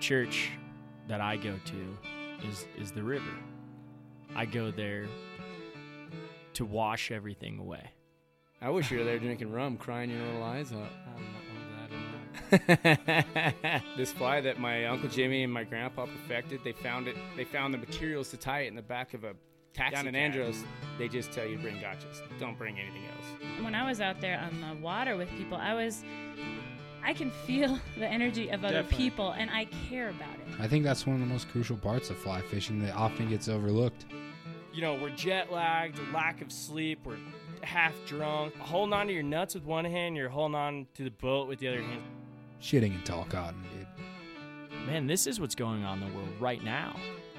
[0.00, 0.50] church
[1.08, 1.98] that I go to
[2.48, 3.30] is is the river.
[4.34, 5.06] I go there
[6.54, 7.90] to wash everything away.
[8.60, 10.90] I wish you were there drinking rum, crying your little eyes out.
[13.96, 17.16] this fly that my uncle Jimmy and my grandpa perfected, they found it.
[17.36, 19.34] They found the materials to tie it in the back of a
[19.74, 20.22] taxi down in cab.
[20.22, 20.64] Andros.
[20.98, 22.22] They just tell you to bring gotchas.
[22.40, 23.62] Don't bring anything else.
[23.62, 26.04] When I was out there on the water with people, I was
[27.08, 28.98] I can feel the energy of other Definitely.
[29.10, 30.60] people and I care about it.
[30.60, 33.48] I think that's one of the most crucial parts of fly fishing that often gets
[33.48, 34.04] overlooked.
[34.74, 37.16] You know, we're jet lagged, lack of sleep, we're
[37.62, 38.54] half drunk.
[38.58, 41.60] Holding on to your nuts with one hand, you're holding on to the boat with
[41.60, 42.02] the other hand.
[42.60, 44.86] Shitting in tall cotton, dude.
[44.86, 46.94] Man, this is what's going on in the world right now.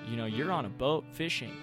[0.10, 1.56] You know, you're on a boat fishing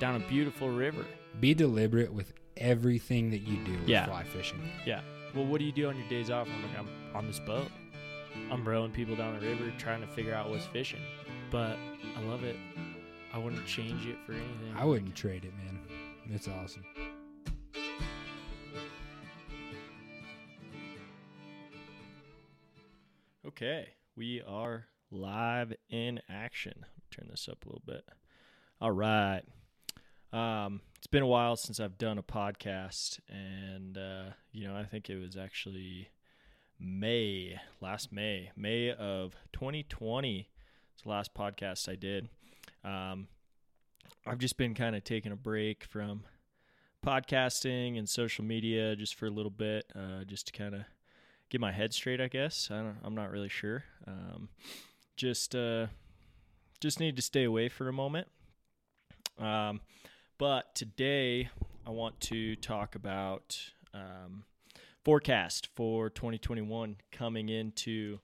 [0.00, 1.06] down a beautiful river.
[1.40, 4.04] Be deliberate with everything that you do with Yeah.
[4.04, 4.60] fly fishing.
[4.86, 5.00] Yeah.
[5.34, 6.46] Well, what do you do on your days off?
[6.46, 7.68] I'm like, I'm on this boat.
[8.50, 11.00] I'm rowing people down the river trying to figure out what's fishing.
[11.50, 11.76] But
[12.16, 12.56] I love it.
[13.32, 14.74] I wouldn't change it for anything.
[14.76, 15.78] I wouldn't trade it, man.
[16.30, 16.84] It's awesome.
[23.46, 26.84] Okay, we are live in action.
[27.10, 28.04] Turn this up a little bit.
[28.80, 29.42] All right.
[30.32, 34.84] Um, it's been a while since I've done a podcast, and uh, you know, I
[34.84, 36.08] think it was actually
[36.80, 40.48] May, last May, May of 2020.
[40.94, 42.28] It's the last podcast I did.
[42.84, 43.28] Um,
[44.26, 46.22] I've just been kind of taking a break from
[47.04, 50.82] podcasting and social media just for a little bit, uh, just to kind of
[51.50, 52.20] get my head straight.
[52.20, 53.84] I guess I don't, I'm not really sure.
[54.06, 54.48] Um,
[55.16, 55.88] just uh,
[56.80, 58.28] just need to stay away for a moment.
[59.38, 59.80] Um,
[60.42, 61.48] but today
[61.86, 63.56] I want to talk about
[63.94, 64.42] um,
[65.04, 68.18] forecast for 2021 coming into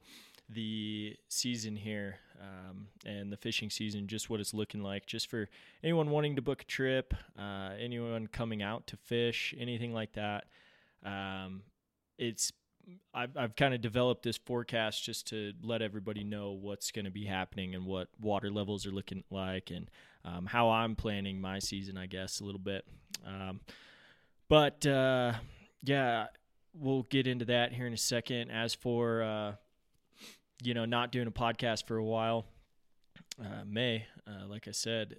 [0.49, 5.49] the season here um, and the fishing season, just what it's looking like, just for
[5.85, 10.47] anyone wanting to book a trip, uh, anyone coming out to fish, anything like that.
[11.05, 11.63] Um,
[12.19, 12.53] it's
[13.15, 17.11] I've, I've kind of developed this forecast just to let everybody know what's going to
[17.11, 19.91] be happening and what water levels are looking like and
[20.25, 22.85] um, how I'm planning my season, I guess, a little bit.
[23.27, 23.61] Um,
[24.49, 25.35] but uh,
[25.83, 26.27] yeah,
[26.75, 28.51] we'll get into that here in a second.
[28.51, 29.53] As for uh,
[30.63, 32.47] you know, not doing a podcast for a while,
[33.41, 35.17] uh, May, uh, like I said,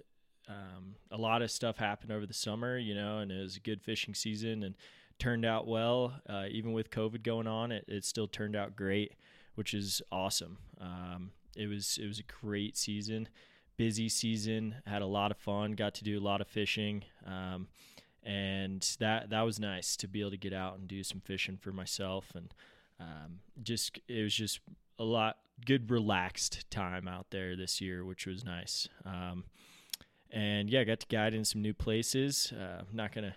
[0.47, 3.59] um, a lot of stuff happened over the summer, you know, and it was a
[3.59, 4.75] good fishing season and
[5.19, 6.13] turned out well.
[6.27, 9.13] Uh, even with COVID going on, it, it still turned out great,
[9.55, 10.57] which is awesome.
[10.79, 13.27] Um, it was it was a great season,
[13.77, 14.75] busy season.
[14.85, 15.73] Had a lot of fun.
[15.73, 17.67] Got to do a lot of fishing, um,
[18.23, 21.57] and that that was nice to be able to get out and do some fishing
[21.57, 22.53] for myself and
[22.99, 24.59] um, just it was just
[24.97, 28.87] a lot good relaxed time out there this year, which was nice.
[29.05, 29.45] Um,
[30.31, 32.51] and yeah, I got to guide in some new places.
[32.51, 33.35] Uh, not gonna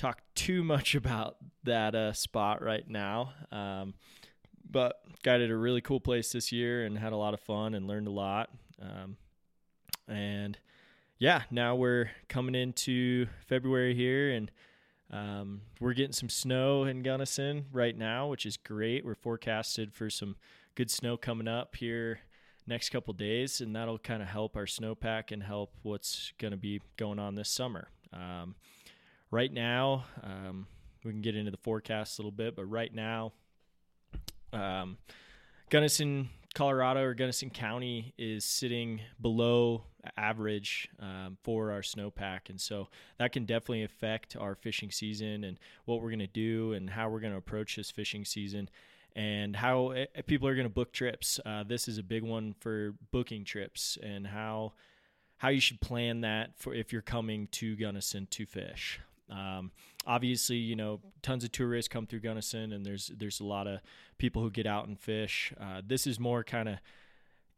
[0.00, 3.94] talk too much about that uh, spot right now, um,
[4.68, 7.86] but guided a really cool place this year and had a lot of fun and
[7.86, 8.50] learned a lot.
[8.80, 9.16] Um,
[10.08, 10.58] and
[11.18, 14.50] yeah, now we're coming into February here and.
[15.12, 19.04] Um, we're getting some snow in Gunnison right now, which is great.
[19.04, 20.36] We're forecasted for some
[20.76, 22.20] good snow coming up here
[22.64, 26.56] next couple days, and that'll kind of help our snowpack and help what's going to
[26.56, 27.88] be going on this summer.
[28.12, 28.54] Um,
[29.30, 30.66] right now, um,
[31.04, 33.32] we can get into the forecast a little bit, but right now,
[34.52, 34.98] um,
[35.70, 39.84] Gunnison, Colorado, or Gunnison County is sitting below
[40.16, 45.58] average um, for our snowpack, and so that can definitely affect our fishing season and
[45.84, 48.68] what we're going to do and how we're going to approach this fishing season
[49.14, 51.40] and how uh, people are going to book trips.
[51.44, 54.72] Uh, this is a big one for booking trips and how
[55.38, 59.00] how you should plan that for if you're coming to Gunnison to fish.
[59.30, 59.70] Um,
[60.06, 63.80] obviously, you know, tons of tourists come through Gunnison, and there's there's a lot of
[64.18, 65.52] people who get out and fish.
[65.60, 66.78] Uh, this is more kind of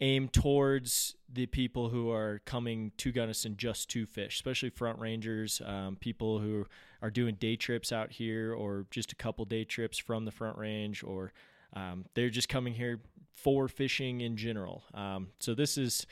[0.01, 5.63] aimed towards the people who are coming to Gunnison just to fish, especially front rangers,
[5.65, 6.67] um, people who
[7.01, 10.59] are doing day trips out here, or just a couple day trips from the front
[10.59, 11.33] range, or
[11.75, 13.01] um, they're just coming here
[13.35, 14.83] for fishing in general.
[14.93, 16.07] Um, so this is,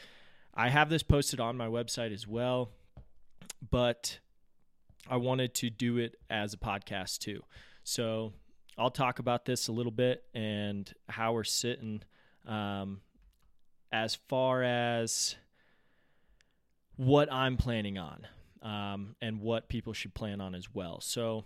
[0.55, 2.71] I have this posted on my website as well,
[3.71, 4.21] but
[5.08, 7.43] I wanted to do it as a podcast too.
[7.85, 8.32] So
[8.79, 12.02] I'll talk about this a little bit and how we're sitting
[12.47, 13.00] um,
[13.93, 15.37] as far as
[16.97, 18.26] what I'm planning on
[18.62, 21.00] um, and what people should plan on as well.
[21.00, 21.44] So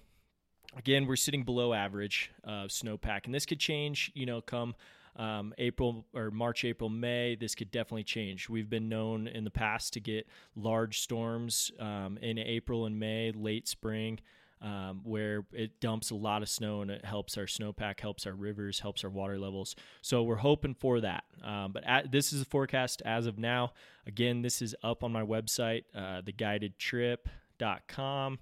[0.76, 4.74] again, we're sitting below average uh, snowpack, and this could change, you know, come
[5.16, 8.49] um, April or March, April, May, this could definitely change.
[8.49, 10.26] We've been known in the past to get
[10.56, 14.19] large storms um, in April and May, late spring.
[14.62, 18.32] Um, where it dumps a lot of snow and it helps our snowpack, helps our
[18.32, 19.76] rivers, helps our water levels.
[20.00, 21.25] So we're hoping for that.
[21.43, 23.75] Um, but at, this is a forecast as of now.
[24.06, 28.38] Again, this is up on my website, uh, theguidedtrip.com.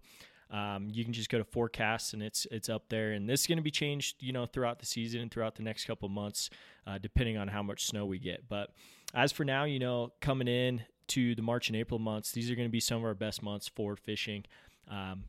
[0.53, 3.13] Um, you can just go to forecasts and it's it's up there.
[3.13, 5.63] And this is going to be changed, you know, throughout the season and throughout the
[5.63, 6.51] next couple months,
[6.87, 8.49] uh, depending on how much snow we get.
[8.49, 8.71] But
[9.15, 12.55] as for now, you know, coming in to the March and April months, these are
[12.55, 14.45] going to be some of our best months for fishing.
[14.91, 15.25] Um,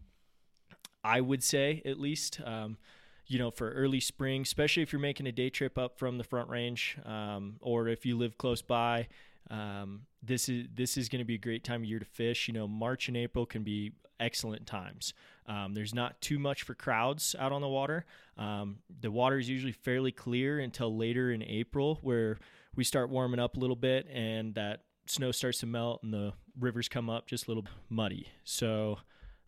[1.04, 2.42] I would say at least.
[2.44, 2.78] Um,
[3.26, 6.26] you know, for early spring, especially if you're making a day trip up from the
[6.26, 9.08] Front Range, um, or if you live close by,
[9.50, 12.48] um, this is this is going to be a great time of year to fish.
[12.48, 15.14] You know, March and April can be excellent times.
[15.46, 18.06] Um, there's not too much for crowds out on the water.
[18.38, 22.40] Um, the water is usually fairly clear until later in April, where
[22.76, 26.34] we start warming up a little bit and that snow starts to melt and the
[26.60, 28.28] rivers come up just a little muddy.
[28.46, 29.00] So,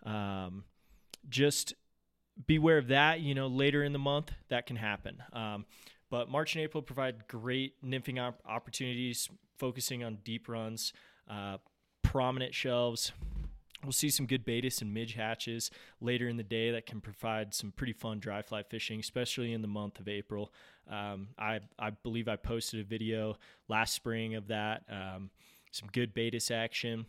[0.06, 0.66] um,
[1.30, 1.74] just
[2.46, 3.22] beware of that.
[3.22, 5.24] You know, later in the month that can happen.
[5.32, 5.66] Um,
[6.10, 10.94] but March and April provide great nymphing op- opportunities, focusing on deep runs,
[11.30, 11.58] uh,
[12.02, 13.12] prominent shelves.
[13.84, 15.70] We'll see some good Baetis and midge hatches
[16.02, 19.62] later in the day that can provide some pretty fun dry fly fishing, especially in
[19.62, 20.52] the month of April.
[20.90, 23.38] Um, I, I believe I posted a video
[23.68, 24.84] last spring of that.
[24.90, 25.30] Um,
[25.72, 27.06] some good Baetis action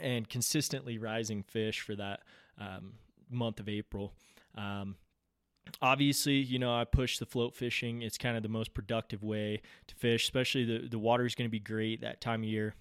[0.00, 2.20] and consistently rising fish for that
[2.58, 2.94] um,
[3.28, 4.14] month of April.
[4.56, 4.96] Um,
[5.82, 8.02] obviously, you know, I push the float fishing.
[8.02, 11.48] It's kind of the most productive way to fish, especially the, the water is going
[11.48, 12.74] to be great that time of year.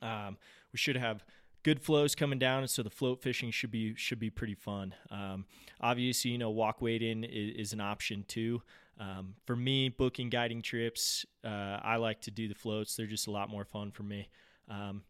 [0.00, 0.36] Um,
[0.72, 1.24] we should have
[1.62, 4.94] good flows coming down, so the float fishing should be should be pretty fun.
[5.10, 5.46] Um,
[5.80, 8.62] obviously, you know, walk wading is, is an option too.
[8.98, 12.94] Um, for me, booking guiding trips, uh, I like to do the floats.
[12.94, 14.28] They're just a lot more fun for me.
[14.68, 15.02] Um,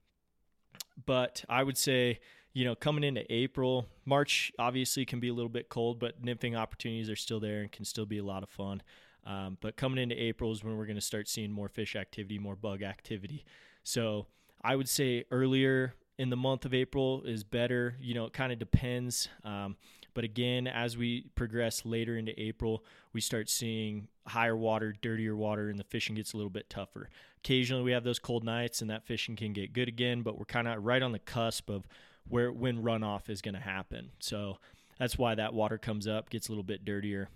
[1.05, 2.21] but I would say
[2.53, 6.57] you know, coming into April, March obviously can be a little bit cold, but nymphing
[6.57, 8.83] opportunities are still there and can still be a lot of fun.
[9.25, 12.39] Um, but coming into April is when we're going to start seeing more fish activity,
[12.39, 13.45] more bug activity.
[13.85, 14.27] So
[14.63, 17.97] I would say earlier in the month of April is better.
[18.01, 19.29] You know, it kind of depends.
[19.45, 19.77] Um,
[20.15, 25.71] but again, as we progress later into April, we start seeing higher water, dirtier water,
[25.71, 27.09] and the fishing gets a little bit tougher.
[27.39, 30.23] Occasionally, we have those cold nights, and that fishing can get good again.
[30.23, 31.87] But we're kind of right on the cusp of
[32.29, 34.11] where when runoff is going to happen.
[34.21, 34.59] So
[34.99, 37.29] that's why that water comes up, gets a little bit dirtier.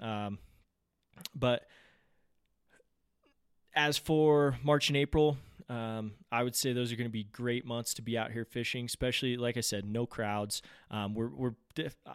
[0.00, 0.38] Um,
[1.34, 1.66] but
[3.74, 5.36] as for March and April,
[5.68, 8.44] um, I would say those are going to be great months to be out here
[8.44, 10.62] fishing, especially like I said, no crowds.
[10.90, 11.54] Um, we're we're
[12.06, 12.12] uh,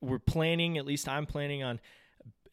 [0.00, 1.80] we're planning, at least I'm planning on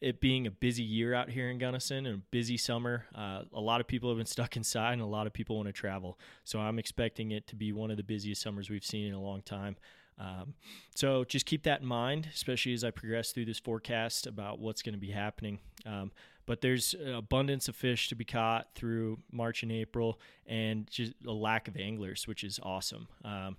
[0.02, 3.06] it being a busy year out here in Gunnison and a busy summer.
[3.14, 5.68] Uh, a lot of people have been stuck inside, and a lot of people want
[5.68, 6.18] to travel.
[6.44, 9.20] So I'm expecting it to be one of the busiest summers we've seen in a
[9.20, 9.76] long time.
[10.18, 10.54] Um,
[10.94, 14.82] so just keep that in mind, especially as I progress through this forecast about what's
[14.82, 15.60] going to be happening.
[15.86, 16.10] Um,
[16.46, 21.12] but there's an abundance of fish to be caught through March and April, and just
[21.26, 23.06] a lack of anglers, which is awesome.
[23.24, 23.56] Um,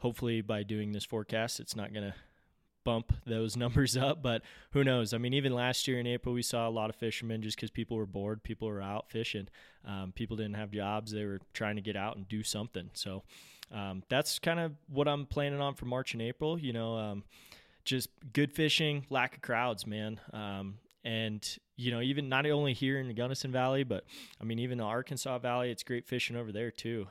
[0.00, 2.14] hopefully, by doing this forecast, it's not going to
[2.86, 4.22] bump those numbers up.
[4.22, 4.40] But
[4.70, 5.12] who knows?
[5.12, 7.70] I mean, even last year in April, we saw a lot of fishermen just because
[7.70, 8.42] people were bored.
[8.42, 9.48] People were out fishing.
[9.84, 11.12] Um, people didn't have jobs.
[11.12, 12.88] They were trying to get out and do something.
[12.94, 13.24] So
[13.74, 16.58] um, that's kind of what I'm planning on for March and April.
[16.58, 17.24] You know, um,
[17.84, 20.20] just good fishing, lack of crowds, man.
[20.32, 24.04] Um, and you know, even not only here in the Gunnison Valley, but
[24.40, 27.06] I mean, even the Arkansas Valley, it's great fishing over there too.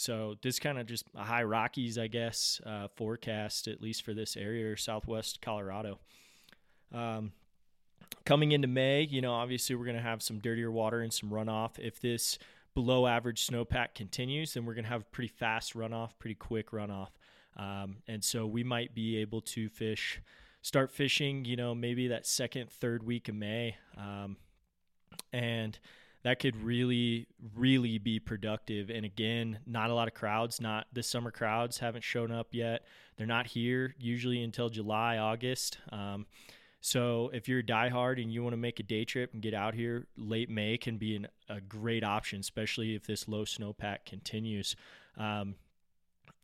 [0.00, 4.14] So this kind of just a high Rockies, I guess, uh, forecast at least for
[4.14, 5.98] this area or Southwest Colorado.
[6.90, 7.32] Um,
[8.24, 11.28] coming into May, you know, obviously we're going to have some dirtier water and some
[11.28, 11.78] runoff.
[11.78, 12.38] If this
[12.74, 17.10] below average snowpack continues, then we're going to have pretty fast runoff, pretty quick runoff.
[17.58, 20.22] Um, and so we might be able to fish,
[20.62, 23.76] start fishing, you know, maybe that second, third week of May.
[23.98, 24.38] Um,
[25.30, 25.78] and
[26.22, 28.90] that could really, really be productive.
[28.90, 32.84] And again, not a lot of crowds, not the summer crowds haven't shown up yet.
[33.16, 35.78] They're not here usually until July, August.
[35.90, 36.26] Um,
[36.80, 39.54] so if you're a diehard and you want to make a day trip and get
[39.54, 44.04] out here, late May can be an, a great option, especially if this low snowpack
[44.06, 44.76] continues.
[45.16, 45.56] Um,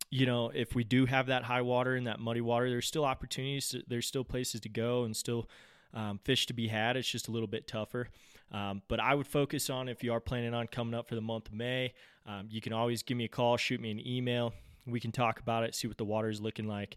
[0.09, 3.05] you know, if we do have that high water and that muddy water, there's still
[3.05, 3.69] opportunities.
[3.69, 5.49] To, there's still places to go and still
[5.93, 6.97] um, fish to be had.
[6.97, 8.09] It's just a little bit tougher.
[8.51, 11.21] Um, but I would focus on if you are planning on coming up for the
[11.21, 11.93] month of May,
[12.25, 14.53] um, you can always give me a call, shoot me an email.
[14.85, 16.95] We can talk about it, see what the water is looking like.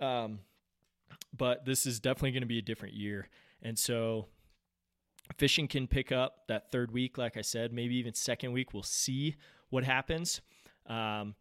[0.00, 0.40] Um,
[1.36, 3.28] but this is definitely going to be a different year.
[3.62, 4.26] And so
[5.36, 8.72] fishing can pick up that third week, like I said, maybe even second week.
[8.72, 9.36] We'll see
[9.70, 10.40] what happens.
[10.86, 11.34] Um,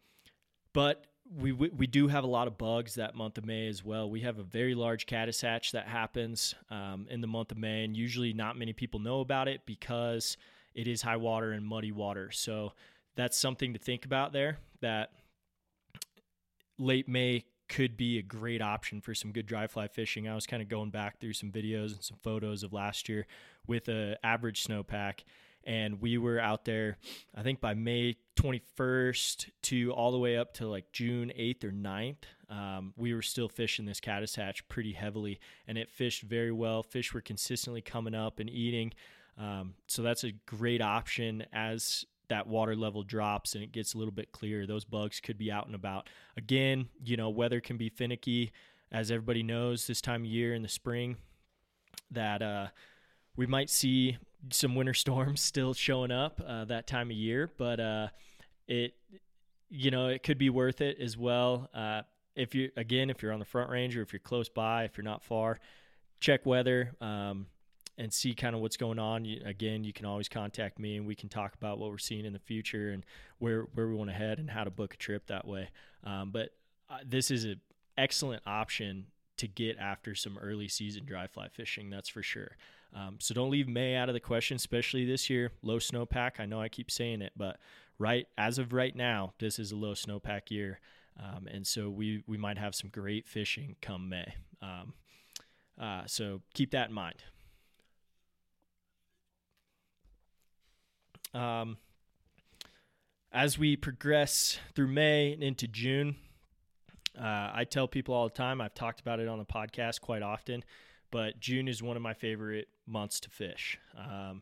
[0.73, 1.05] but
[1.35, 4.09] we, we do have a lot of bugs that month of May as well.
[4.09, 7.83] We have a very large caddis hatch that happens um, in the month of May,
[7.83, 10.37] and usually not many people know about it because
[10.73, 12.31] it is high water and muddy water.
[12.31, 12.73] So
[13.15, 14.59] that's something to think about there.
[14.81, 15.11] That
[16.77, 20.27] late May could be a great option for some good dry fly fishing.
[20.27, 23.27] I was kind of going back through some videos and some photos of last year
[23.65, 25.23] with a average snowpack
[25.67, 26.97] and we were out there
[27.35, 31.71] i think by may 21st to all the way up to like june 8th or
[31.71, 36.51] 9th um, we were still fishing this caddis hatch pretty heavily and it fished very
[36.51, 36.81] well.
[36.81, 38.93] Fish were consistently coming up and eating.
[39.37, 43.97] Um, so that's a great option as that water level drops and it gets a
[43.97, 44.65] little bit clearer.
[44.65, 46.09] Those bugs could be out and about.
[46.37, 48.51] Again you know weather can be finicky.
[48.89, 51.17] As everybody knows this time of year in the spring
[52.11, 52.67] that uh,
[53.35, 54.17] we might see
[54.51, 58.07] some winter storms still showing up uh, that time of year, but uh,
[58.67, 58.93] it
[59.69, 61.69] you know it could be worth it as well.
[61.73, 62.01] Uh,
[62.35, 64.97] if you again if you're on the front range or if you're close by, if
[64.97, 65.59] you're not far,
[66.19, 67.47] check weather um,
[67.97, 69.25] and see kind of what's going on.
[69.25, 72.25] You, again, you can always contact me and we can talk about what we're seeing
[72.25, 73.03] in the future and
[73.39, 75.69] where where we want to head and how to book a trip that way.
[76.03, 76.51] Um, but
[76.89, 77.59] uh, this is an
[77.97, 81.89] excellent option to get after some early season dry fly fishing.
[81.89, 82.57] That's for sure.
[82.93, 85.51] Um, so don't leave May out of the question, especially this year.
[85.61, 86.39] Low snowpack.
[86.39, 87.57] I know I keep saying it, but
[87.99, 90.79] right as of right now, this is a low snowpack year,
[91.21, 94.33] um, and so we we might have some great fishing come May.
[94.61, 94.93] Um,
[95.79, 97.23] uh, so keep that in mind.
[101.33, 101.77] Um,
[103.31, 106.15] as we progress through May and into June,
[107.19, 108.59] uh, I tell people all the time.
[108.59, 110.63] I've talked about it on the podcast quite often
[111.11, 113.77] but June is one of my favorite months to fish.
[113.97, 114.41] Um,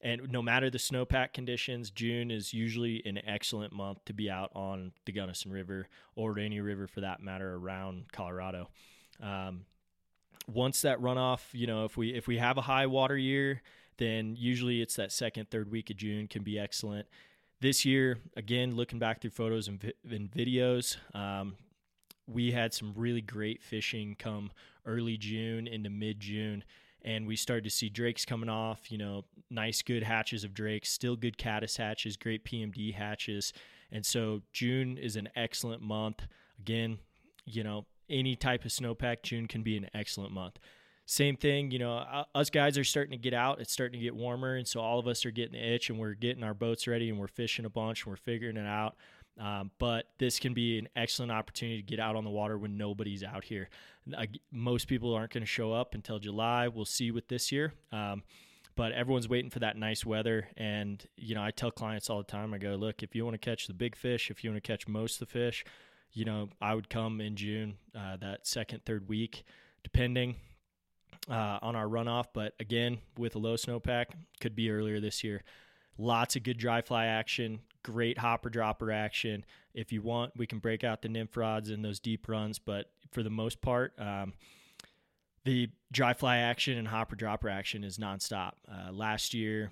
[0.00, 4.50] and no matter the snowpack conditions, June is usually an excellent month to be out
[4.54, 5.86] on the Gunnison River
[6.16, 8.68] or any river for that matter around Colorado.
[9.22, 9.64] Um,
[10.48, 13.62] once that runoff, you know, if we if we have a high water year,
[13.98, 17.06] then usually it's that second third week of June can be excellent.
[17.60, 21.54] This year, again, looking back through photos and, vi- and videos, um,
[22.26, 24.50] we had some really great fishing come
[24.84, 26.64] early June into mid June.
[27.04, 30.90] And we started to see drakes coming off, you know, nice, good hatches of drakes,
[30.90, 33.52] still good caddis hatches, great PMD hatches.
[33.90, 36.26] And so June is an excellent month.
[36.58, 36.98] Again,
[37.44, 40.58] you know, any type of snowpack, June can be an excellent month.
[41.04, 43.60] Same thing, you know, uh, us guys are starting to get out.
[43.60, 44.54] It's starting to get warmer.
[44.54, 47.10] And so all of us are getting the itch and we're getting our boats ready
[47.10, 48.96] and we're fishing a bunch and we're figuring it out.
[49.40, 52.76] Um, but this can be an excellent opportunity to get out on the water when
[52.76, 53.68] nobody's out here.
[54.16, 56.68] Uh, most people aren't going to show up until July.
[56.68, 57.72] We'll see with this year.
[57.90, 58.22] Um,
[58.74, 60.48] but everyone's waiting for that nice weather.
[60.56, 63.34] And, you know, I tell clients all the time, I go, look, if you want
[63.34, 65.64] to catch the big fish, if you want to catch most of the fish,
[66.12, 69.44] you know, I would come in June, uh, that second, third week,
[69.82, 70.36] depending
[71.30, 72.26] uh, on our runoff.
[72.32, 74.06] But again, with a low snowpack,
[74.40, 75.42] could be earlier this year.
[75.98, 79.44] Lots of good dry fly action, great hopper dropper action.
[79.74, 82.90] If you want, we can break out the nymph rods and those deep runs, but
[83.10, 84.32] for the most part, um,
[85.44, 88.52] the dry fly action and hopper dropper action is nonstop.
[88.70, 89.70] Uh, last year,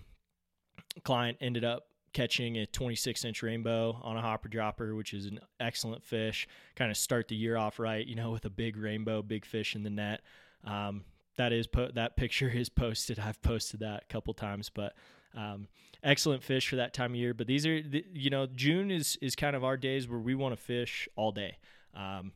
[1.05, 5.39] client ended up catching a 26 inch rainbow on a hopper dropper, which is an
[5.61, 6.49] excellent fish.
[6.75, 9.77] Kind of start the year off right, you know, with a big rainbow, big fish
[9.77, 10.23] in the net.
[10.65, 11.05] Um,
[11.37, 13.19] that is po- that picture is posted.
[13.19, 14.95] I've posted that a couple times, but
[15.35, 15.69] um,
[16.03, 17.35] excellent fish for that time of year.
[17.35, 17.77] But these are,
[18.13, 21.33] you know, June is is kind of our days where we want to fish all
[21.33, 21.59] day.
[21.95, 22.33] Um,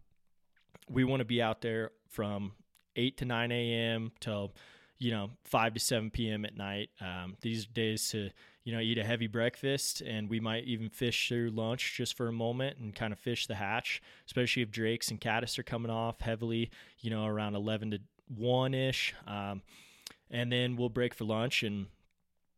[0.89, 2.53] we want to be out there from
[2.97, 4.13] eight to nine a.m.
[4.21, 4.53] till
[4.99, 6.45] you know five to seven p.m.
[6.45, 6.91] at night.
[7.01, 8.31] Um, these days to
[8.65, 12.29] you know eat a heavy breakfast, and we might even fish through lunch just for
[12.29, 15.91] a moment and kind of fish the hatch, especially if drakes and caddis are coming
[15.91, 16.71] off heavily.
[17.01, 19.15] You know, around eleven to one ish.
[19.27, 19.63] Um,
[20.31, 21.87] and then we'll break for lunch and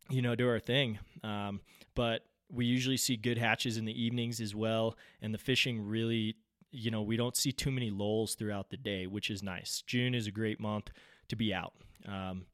[0.09, 0.99] you know, do our thing.
[1.23, 1.61] Um,
[1.95, 6.35] but we usually see good hatches in the evenings as well, and the fishing really,
[6.71, 9.83] you know, we don't see too many lulls throughout the day, which is nice.
[9.85, 10.91] June is a great month
[11.27, 11.73] to be out.
[12.07, 12.45] Um,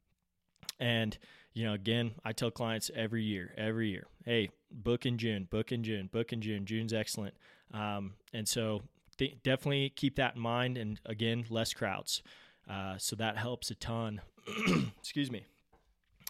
[0.80, 1.16] and
[1.54, 5.70] you know, again, I tell clients every year, every year, hey, book in June, book
[5.70, 6.66] in June, book in June.
[6.66, 7.34] June's excellent.
[7.72, 8.82] Um, and so
[9.16, 10.76] th- definitely keep that in mind.
[10.76, 12.22] And again, less crowds.
[12.68, 14.20] Uh, so that helps a ton.
[14.98, 15.44] Excuse me.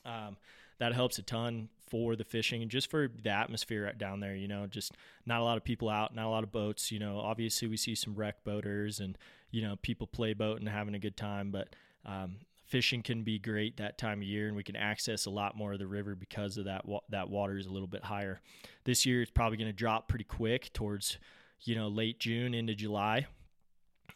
[0.05, 0.37] Um,
[0.79, 4.35] that helps a ton for the fishing and just for the atmosphere down there.
[4.35, 4.93] You know, just
[5.27, 6.91] not a lot of people out, not a lot of boats.
[6.91, 9.17] You know, obviously we see some wreck boaters and
[9.51, 11.69] you know people play boat and having a good time, but
[12.05, 15.57] um, fishing can be great that time of year, and we can access a lot
[15.57, 16.87] more of the river because of that.
[16.87, 18.41] Wa- that water is a little bit higher.
[18.85, 21.19] This year, it's probably going to drop pretty quick towards
[21.61, 23.27] you know late June into July.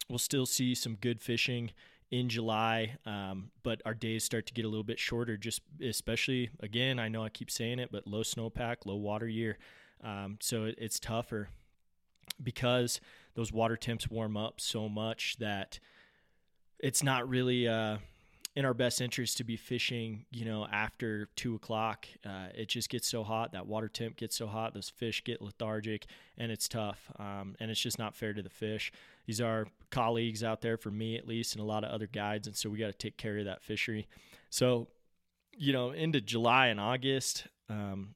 [0.09, 1.71] We'll still see some good fishing
[2.11, 5.37] in July, um, but our days start to get a little bit shorter.
[5.37, 9.57] Just especially again, I know I keep saying it, but low snowpack, low water year,
[10.03, 11.49] um, so it, it's tougher
[12.41, 12.99] because
[13.35, 15.79] those water temps warm up so much that
[16.79, 17.97] it's not really uh,
[18.55, 22.07] in our best interest to be fishing, you know, after two o'clock.
[22.25, 23.51] Uh, it just gets so hot.
[23.51, 24.73] That water temp gets so hot.
[24.73, 27.11] Those fish get lethargic, and it's tough.
[27.19, 28.91] Um, and it's just not fair to the fish.
[29.27, 32.47] These are colleagues out there, for me at least, and a lot of other guides,
[32.47, 34.07] and so we got to take care of that fishery.
[34.49, 34.87] So,
[35.55, 38.15] you know, into July and August, um,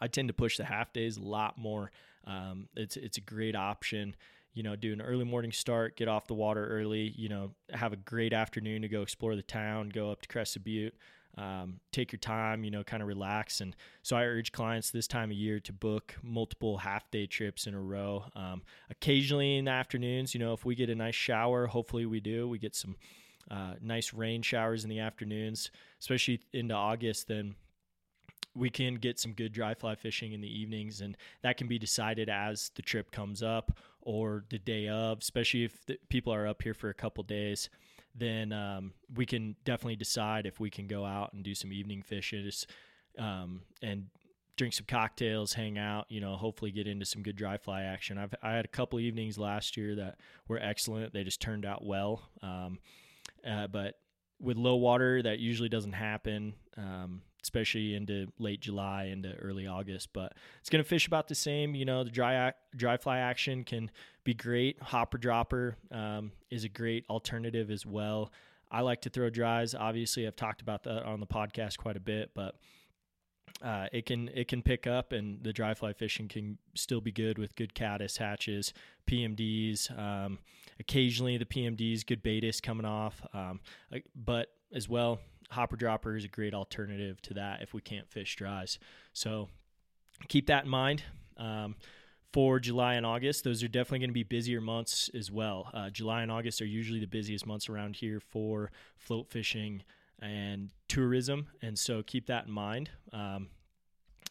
[0.00, 1.92] I tend to push the half days a lot more.
[2.26, 4.16] Um, it's it's a great option
[4.56, 7.92] you know, do an early morning start, get off the water early, you know, have
[7.92, 10.94] a great afternoon to go explore the town, go up to Crested Butte,
[11.36, 13.60] um, take your time, you know, kind of relax.
[13.60, 17.66] And so I urge clients this time of year to book multiple half day trips
[17.66, 18.24] in a row.
[18.34, 22.20] Um, occasionally in the afternoons, you know, if we get a nice shower, hopefully we
[22.20, 22.96] do, we get some
[23.50, 25.70] uh, nice rain showers in the afternoons,
[26.00, 27.56] especially into August, then
[28.54, 31.78] we can get some good dry fly fishing in the evenings and that can be
[31.78, 36.62] decided as the trip comes up or the day of, especially if people are up
[36.62, 37.68] here for a couple days,
[38.14, 42.02] then um, we can definitely decide if we can go out and do some evening
[42.02, 42.68] fishes
[43.18, 44.06] um, and
[44.56, 48.16] drink some cocktails, hang out, you know, hopefully get into some good dry fly action.
[48.16, 51.12] I've I had a couple evenings last year that were excellent.
[51.12, 52.22] They just turned out well.
[52.42, 52.78] Um,
[53.46, 53.96] uh, but
[54.40, 56.54] with low water, that usually doesn't happen.
[56.76, 60.12] Um, especially into late July into early August.
[60.12, 61.76] But it's going to fish about the same.
[61.76, 63.90] You know, the dry dry fly action can
[64.24, 64.82] be great.
[64.82, 68.32] Hopper dropper um, is a great alternative as well.
[68.70, 69.76] I like to throw dries.
[69.76, 72.56] Obviously, I've talked about that on the podcast quite a bit, but
[73.62, 77.12] uh, it can it can pick up, and the dry fly fishing can still be
[77.12, 78.74] good with good caddis hatches,
[79.08, 79.96] PMDs.
[79.96, 80.40] Um,
[80.80, 83.60] occasionally, the PMDs, good Baetis coming off, um,
[84.14, 88.36] but as well, hopper dropper is a great alternative to that if we can't fish
[88.36, 88.78] dries.
[89.12, 89.48] So
[90.28, 91.02] keep that in mind.
[91.36, 91.76] Um,
[92.32, 95.70] for July and August, those are definitely going to be busier months as well.
[95.72, 99.82] Uh, July and August are usually the busiest months around here for float fishing
[100.20, 102.90] and tourism, and so keep that in mind.
[103.12, 103.48] Um,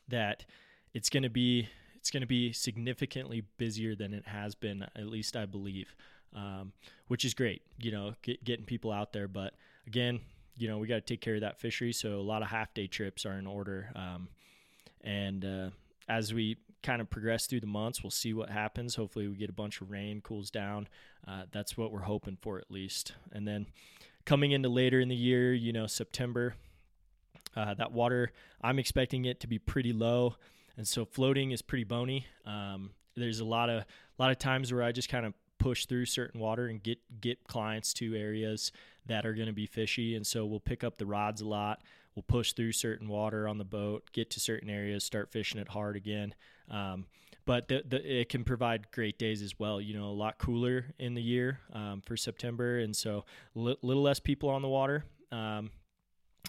[0.07, 0.45] that
[0.93, 5.07] it's going to be it's going to be significantly busier than it has been, at
[5.07, 5.95] least I believe,
[6.35, 6.73] um,
[7.07, 7.61] which is great.
[7.79, 9.53] You know, get, getting people out there, but
[9.87, 10.19] again,
[10.57, 11.91] you know, we got to take care of that fishery.
[11.91, 13.91] So a lot of half day trips are in order.
[13.95, 14.29] Um,
[15.03, 15.69] and uh,
[16.07, 18.95] as we kind of progress through the months, we'll see what happens.
[18.95, 20.87] Hopefully, we get a bunch of rain, cools down.
[21.27, 23.13] Uh, that's what we're hoping for at least.
[23.31, 23.67] And then
[24.25, 26.55] coming into later in the year, you know, September,
[27.55, 30.35] uh, that water, I'm expecting it to be pretty low.
[30.77, 32.27] And so floating is pretty bony.
[32.45, 35.85] Um, there's a lot of a lot of times where I just kind of push
[35.85, 38.71] through certain water and get get clients to areas
[39.05, 40.15] that are going to be fishy.
[40.15, 41.81] And so we'll pick up the rods a lot.
[42.15, 45.69] We'll push through certain water on the boat get to certain areas start fishing it
[45.69, 46.33] hard again.
[46.69, 47.05] Um,
[47.45, 50.85] but the, the, it can provide great days as well you know a lot cooler
[50.97, 52.79] in the year um, for september.
[52.79, 55.71] And so li- little less people on the water um,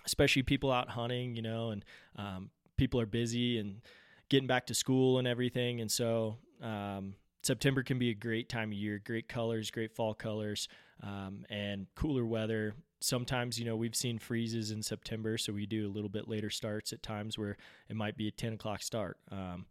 [0.05, 1.85] especially people out hunting you know and
[2.17, 3.81] um, people are busy and
[4.29, 5.81] getting back to school and everything.
[5.81, 7.15] And so um,
[7.47, 10.69] September can be a great time of year, great colors, great fall colors,
[11.03, 12.75] um, and cooler weather.
[13.01, 16.51] Sometimes, you know, we've seen freezes in September, so we do a little bit later
[16.51, 17.57] starts at times where
[17.89, 19.19] it might be a 10 o'clock start.
[19.31, 19.67] Um,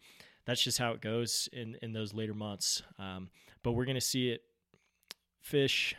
[0.45, 2.81] that's just how it goes in, in those later months.
[2.97, 3.29] Um,
[3.61, 4.43] but we're going to see it
[5.41, 5.95] fish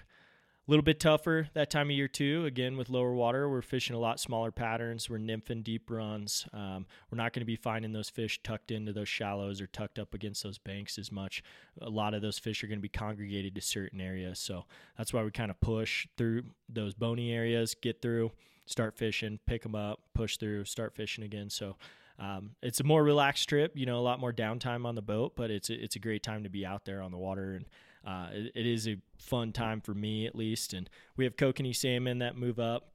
[0.66, 2.44] a little bit tougher that time of year too.
[2.44, 5.08] Again, with lower water, we're fishing a lot smaller patterns.
[5.08, 6.46] We're nymphing deep runs.
[6.52, 9.98] Um, we're not going to be finding those fish tucked into those shallows or tucked
[9.98, 11.44] up against those banks as much.
[11.80, 14.40] A lot of those fish are going to be congregated to certain areas.
[14.40, 14.64] So
[14.98, 18.32] that's why we kind of push through those bony areas, get through,
[18.64, 21.48] start fishing, pick them up, push through, start fishing again.
[21.48, 21.76] So
[22.18, 25.34] um, it's a more relaxed trip, you know, a lot more downtime on the boat,
[25.36, 27.66] but it's it's a great time to be out there on the water and
[28.06, 30.72] uh, it, it is a fun time for me at least.
[30.72, 32.92] And we have kokanee salmon that move up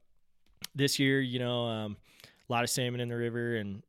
[0.74, 1.20] this year.
[1.20, 1.96] You know, um,
[2.48, 3.82] a lot of salmon in the river, and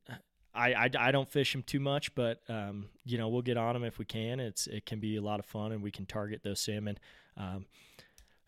[0.54, 3.74] I, I, I don't fish them too much, but um, you know we'll get on
[3.74, 4.38] them if we can.
[4.38, 6.98] It's it can be a lot of fun, and we can target those salmon.
[7.36, 7.66] Um,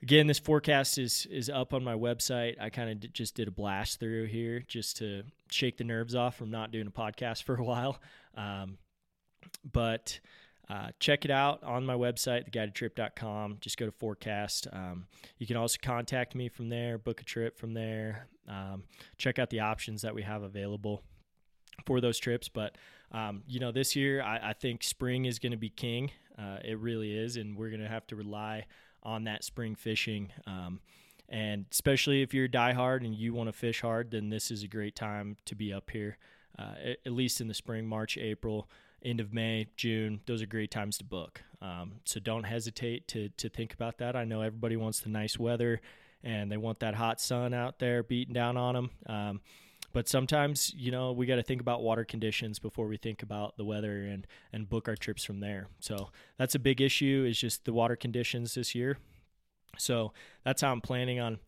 [0.03, 2.61] again, this forecast is is up on my website.
[2.61, 6.15] I kind of d- just did a blast through here just to shake the nerves
[6.15, 7.99] off from not doing a podcast for a while.
[8.37, 8.79] Um,
[9.71, 10.21] but
[10.69, 13.59] uh, check it out on my website, theguidedtrip.com.
[13.61, 14.67] Just go to forecast.
[14.73, 15.07] Um,
[15.39, 18.83] you can also contact me from there, book a trip from there, um,
[19.17, 21.03] check out the options that we have available
[21.85, 22.49] for those trips.
[22.49, 22.77] But,
[23.13, 26.11] um, you know, this year I, I think spring is going to be king.
[26.37, 27.37] Uh, it really is.
[27.37, 28.67] And we're going to have to rely
[29.05, 30.33] on that spring fishing.
[30.49, 30.81] Um,
[31.29, 34.69] and especially if you're diehard and you want to fish hard, then this is a
[34.69, 36.19] great time to be up here,
[36.59, 38.69] uh, at, at least in the spring, March, April
[39.07, 41.43] end of May, June, those are great times to book.
[41.63, 44.17] Um, so don't hesitate to to think about that.
[44.17, 45.81] I know everybody wants the nice weather
[46.23, 48.91] and they want that hot sun out there beating down on them.
[49.07, 49.41] Um,
[49.93, 53.57] but sometimes, you know, we got to think about water conditions before we think about
[53.57, 55.69] the weather and and book our trips from there.
[55.81, 58.99] So that's a big issue is just the water conditions this year.
[59.79, 60.13] So
[60.45, 61.39] that's how I'm planning on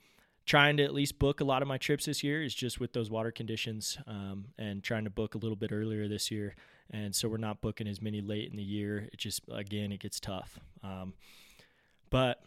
[0.46, 2.94] trying to at least book a lot of my trips this year is just with
[2.94, 6.54] those water conditions um, and trying to book a little bit earlier this year
[6.90, 9.08] and so we're not booking as many late in the year.
[9.12, 10.58] It just again it gets tough.
[10.82, 11.14] Um,
[12.10, 12.42] but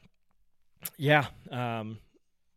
[0.97, 1.99] yeah, um,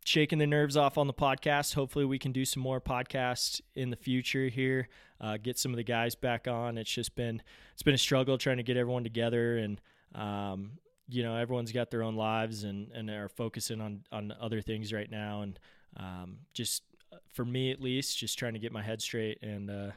[0.05, 1.75] shaking the nerves off on the podcast.
[1.75, 4.89] Hopefully, we can do some more podcasts in the future here.
[5.21, 6.79] Uh, get some of the guys back on.
[6.79, 7.43] It's just been
[7.73, 9.81] it's been a struggle trying to get everyone together, and
[10.15, 10.73] um,
[11.09, 14.93] you know everyone's got their own lives and and are focusing on on other things
[14.93, 15.59] right now, and
[15.97, 19.71] um, just uh, for me at least, just trying to get my head straight and
[19.71, 19.91] uh,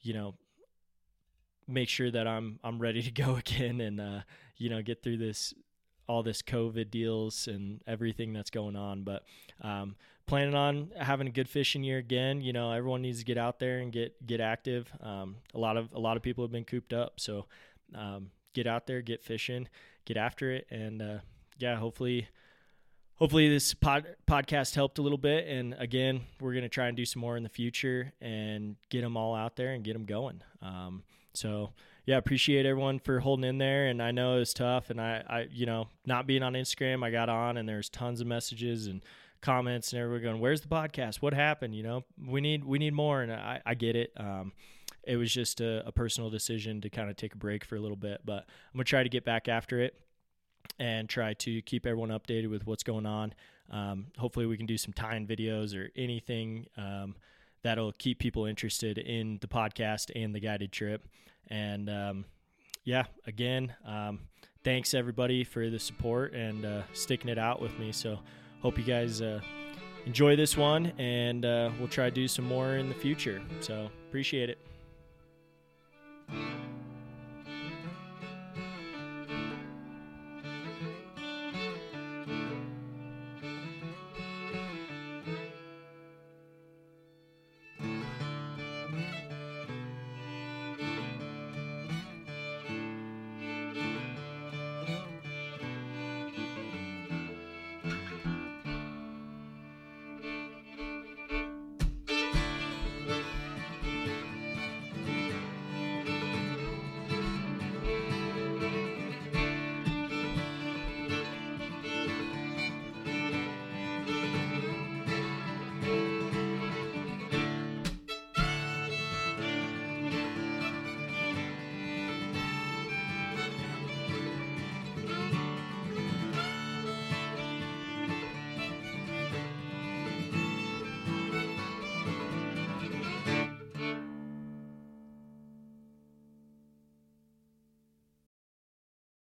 [0.00, 0.34] you know
[1.68, 4.20] make sure that I'm I'm ready to go again and uh,
[4.56, 5.54] you know get through this
[6.08, 9.02] all this COVID deals and everything that's going on.
[9.02, 9.24] But
[9.60, 12.40] um, planning on having a good fishing year again.
[12.40, 14.90] You know, everyone needs to get out there and get get active.
[15.00, 17.46] Um, a lot of a lot of people have been cooped up, so
[17.94, 19.68] um, get out there, get fishing,
[20.04, 21.18] get after it, and uh,
[21.58, 22.28] yeah, hopefully.
[23.18, 27.06] Hopefully this pod, podcast helped a little bit, and again, we're gonna try and do
[27.06, 30.42] some more in the future and get them all out there and get them going.
[31.36, 31.72] So
[32.04, 33.86] yeah, appreciate everyone for holding in there.
[33.86, 34.90] And I know it was tough.
[34.90, 38.20] And I, I, you know, not being on Instagram, I got on and there's tons
[38.20, 39.02] of messages and
[39.40, 41.16] comments and everyone going, "Where's the podcast?
[41.16, 43.22] What happened?" You know, we need we need more.
[43.22, 44.12] And I, I get it.
[44.16, 44.52] Um,
[45.04, 47.80] it was just a, a personal decision to kind of take a break for a
[47.80, 49.94] little bit, but I'm gonna try to get back after it
[50.78, 53.32] and try to keep everyone updated with what's going on.
[53.70, 56.66] Um, hopefully, we can do some time videos or anything.
[56.76, 57.14] Um,
[57.66, 61.06] that'll keep people interested in the podcast and the guided trip.
[61.48, 62.24] And um,
[62.84, 64.20] yeah, again, um,
[64.64, 67.92] thanks everybody for the support and uh, sticking it out with me.
[67.92, 68.18] So
[68.62, 69.40] hope you guys uh,
[70.06, 73.42] enjoy this one, and uh, we'll try to do some more in the future.
[73.60, 74.58] So appreciate it.